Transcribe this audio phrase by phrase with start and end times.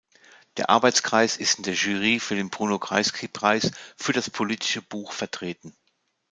[0.57, 5.75] Der Arbeitskreis ist in der Jury für den Bruno-Kreisky-Preis für das politische Buch vertreten.